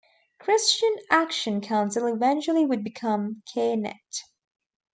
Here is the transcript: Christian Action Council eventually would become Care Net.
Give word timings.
Christian 0.39 0.95
Action 1.11 1.61
Council 1.61 2.07
eventually 2.07 2.65
would 2.65 2.83
become 2.83 3.43
Care 3.53 3.77
Net. 3.77 4.23